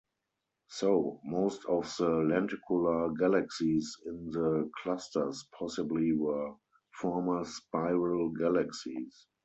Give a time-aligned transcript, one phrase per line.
[0.69, 6.55] So, most of the lenticular galaxies in the clusters possibly were
[6.99, 9.27] former spiral galaxies.